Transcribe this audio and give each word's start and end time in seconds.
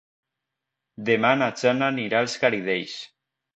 Demà 1.09 1.35
na 1.43 1.51
Jana 1.63 1.91
anirà 1.95 2.25
als 2.25 2.41
Garidells. 2.47 2.99